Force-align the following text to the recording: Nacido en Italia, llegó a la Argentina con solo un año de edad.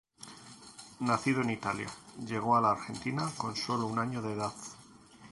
Nacido 1.01 1.43
en 1.43 1.51
Italia, 1.51 1.85
llegó 2.25 2.57
a 2.57 2.61
la 2.61 2.71
Argentina 2.71 3.29
con 3.37 3.55
solo 3.55 3.85
un 3.85 3.99
año 3.99 4.19
de 4.23 4.33
edad. 4.33 4.51